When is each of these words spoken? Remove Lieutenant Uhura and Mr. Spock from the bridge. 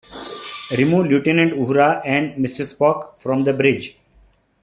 Remove 0.79 1.09
Lieutenant 1.09 1.51
Uhura 1.53 2.01
and 2.03 2.33
Mr. 2.33 2.65
Spock 2.65 3.19
from 3.19 3.43
the 3.43 3.53
bridge. 3.53 3.99